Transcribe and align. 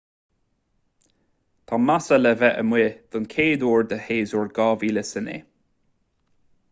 tá 1.71 1.79
massa 1.89 2.15
le 2.21 2.31
bheith 2.39 2.57
amuigh 2.63 2.95
den 3.17 3.27
chuid 3.35 3.67
eile 3.67 3.85
de 3.93 4.01
shéasúr 4.07 4.51
2009 4.63 5.39